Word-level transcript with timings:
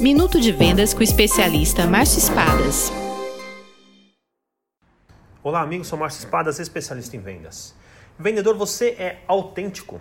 Minuto 0.00 0.40
de 0.40 0.50
Vendas 0.50 0.94
com 0.94 1.00
o 1.00 1.02
especialista 1.02 1.86
Márcio 1.86 2.20
Espadas. 2.20 2.90
Olá, 5.42 5.60
amigos, 5.60 5.88
sou 5.88 5.98
Márcio 5.98 6.20
Espadas, 6.20 6.58
especialista 6.58 7.18
em 7.18 7.20
vendas. 7.20 7.74
Vendedor, 8.18 8.56
você 8.56 8.96
é 8.98 9.22
autêntico. 9.26 10.00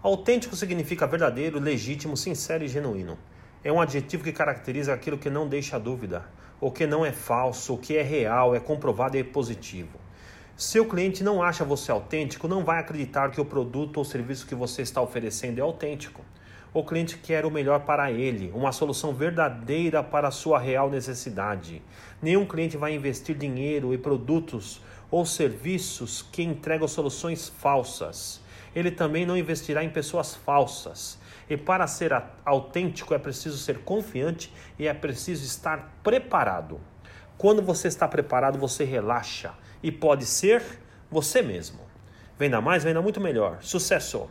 Autêntico 0.00 0.54
significa 0.54 1.08
verdadeiro, 1.08 1.58
legítimo, 1.58 2.16
sincero 2.16 2.62
e 2.62 2.68
genuíno. 2.68 3.18
É 3.64 3.72
um 3.72 3.80
adjetivo 3.80 4.22
que 4.22 4.30
caracteriza 4.30 4.94
aquilo 4.94 5.18
que 5.18 5.28
não 5.28 5.48
deixa 5.48 5.76
dúvida, 5.76 6.24
o 6.60 6.70
que 6.70 6.86
não 6.86 7.04
é 7.04 7.10
falso, 7.10 7.74
o 7.74 7.78
que 7.78 7.96
é 7.96 8.02
real, 8.02 8.54
é 8.54 8.60
comprovado 8.60 9.16
e 9.16 9.20
é 9.20 9.24
positivo. 9.24 9.98
Se 10.56 10.78
o 10.78 10.84
cliente 10.84 11.24
não 11.24 11.42
acha 11.42 11.64
você 11.64 11.90
autêntico, 11.90 12.46
não 12.46 12.64
vai 12.64 12.78
acreditar 12.78 13.32
que 13.32 13.40
o 13.40 13.44
produto 13.44 13.96
ou 13.96 14.04
serviço 14.04 14.46
que 14.46 14.54
você 14.54 14.82
está 14.82 15.02
oferecendo 15.02 15.58
é 15.58 15.62
autêntico. 15.62 16.22
O 16.74 16.82
cliente 16.82 17.18
quer 17.18 17.44
o 17.44 17.50
melhor 17.50 17.80
para 17.80 18.10
ele, 18.10 18.50
uma 18.54 18.72
solução 18.72 19.12
verdadeira 19.12 20.02
para 20.02 20.28
a 20.28 20.30
sua 20.30 20.58
real 20.58 20.88
necessidade. 20.88 21.82
Nenhum 22.22 22.46
cliente 22.46 22.78
vai 22.78 22.94
investir 22.94 23.36
dinheiro 23.36 23.92
em 23.92 23.98
produtos 23.98 24.80
ou 25.10 25.26
serviços 25.26 26.22
que 26.22 26.42
entregam 26.42 26.88
soluções 26.88 27.46
falsas. 27.46 28.40
Ele 28.74 28.90
também 28.90 29.26
não 29.26 29.36
investirá 29.36 29.84
em 29.84 29.90
pessoas 29.90 30.34
falsas. 30.34 31.18
E 31.50 31.58
para 31.58 31.86
ser 31.86 32.10
autêntico 32.42 33.12
é 33.12 33.18
preciso 33.18 33.58
ser 33.58 33.80
confiante 33.80 34.50
e 34.78 34.88
é 34.88 34.94
preciso 34.94 35.44
estar 35.44 36.00
preparado. 36.02 36.80
Quando 37.36 37.60
você 37.60 37.88
está 37.88 38.08
preparado, 38.08 38.58
você 38.58 38.82
relaxa 38.82 39.52
e 39.82 39.92
pode 39.92 40.24
ser 40.24 40.62
você 41.10 41.42
mesmo. 41.42 41.80
Venda 42.38 42.62
mais, 42.62 42.82
venda 42.82 43.02
muito 43.02 43.20
melhor. 43.20 43.58
Sucesso! 43.60 44.30